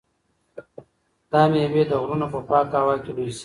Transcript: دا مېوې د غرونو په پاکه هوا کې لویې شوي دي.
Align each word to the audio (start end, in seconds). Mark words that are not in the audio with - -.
دا 1.31 1.41
مېوې 1.51 1.83
د 1.87 1.93
غرونو 2.01 2.27
په 2.33 2.39
پاکه 2.49 2.77
هوا 2.81 2.95
کې 3.03 3.11
لویې 3.17 3.31
شوي 3.31 3.35
دي. 3.35 3.39